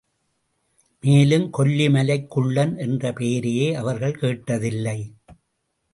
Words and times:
மேலும், 1.03 1.49
கொல்லி 1.49 1.89
மலைக் 1.89 2.29
குள்ளன் 2.29 2.77
என்ற 2.77 3.13
பெயரையே 3.13 3.73
அவர்கள் 3.75 4.19
கேட்டதில்லை. 4.21 4.99